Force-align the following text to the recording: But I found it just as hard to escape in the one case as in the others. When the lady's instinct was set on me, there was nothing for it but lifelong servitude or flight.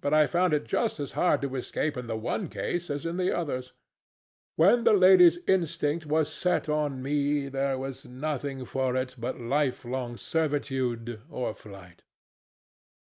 But 0.00 0.14
I 0.14 0.26
found 0.26 0.54
it 0.54 0.64
just 0.64 0.98
as 0.98 1.12
hard 1.12 1.42
to 1.42 1.54
escape 1.54 1.98
in 1.98 2.06
the 2.06 2.16
one 2.16 2.48
case 2.48 2.88
as 2.88 3.04
in 3.04 3.18
the 3.18 3.30
others. 3.36 3.74
When 4.56 4.84
the 4.84 4.94
lady's 4.94 5.40
instinct 5.46 6.06
was 6.06 6.32
set 6.32 6.70
on 6.70 7.02
me, 7.02 7.50
there 7.50 7.76
was 7.76 8.06
nothing 8.06 8.64
for 8.64 8.96
it 8.96 9.14
but 9.18 9.38
lifelong 9.42 10.16
servitude 10.16 11.20
or 11.28 11.52
flight. 11.52 12.02